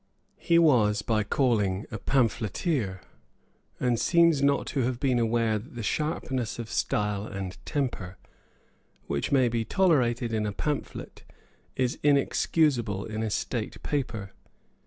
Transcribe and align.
He 0.39 0.57
was 0.57 1.03
by 1.03 1.23
calling 1.23 1.85
a 1.91 1.99
pamphleteer, 1.99 3.01
and 3.79 3.99
seems 3.99 4.41
not 4.41 4.65
to 4.73 4.79
have 4.79 4.99
been 4.99 5.19
aware 5.19 5.59
that 5.59 5.75
the 5.75 5.83
sharpness 5.83 6.57
of 6.57 6.71
style 6.71 7.27
and 7.27 7.51
of 7.51 7.63
temper 7.65 8.17
which 9.05 9.31
may 9.31 9.47
be 9.47 9.63
tolerated 9.63 10.33
in 10.33 10.47
a 10.47 10.51
pamphlet 10.53 11.23
is 11.75 11.99
inexcusable 12.01 13.05
in 13.05 13.21
a 13.21 13.29
state 13.29 13.83
paper. 13.83 14.33